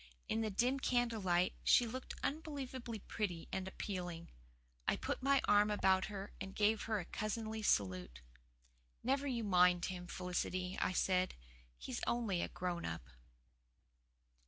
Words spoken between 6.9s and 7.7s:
a cousinly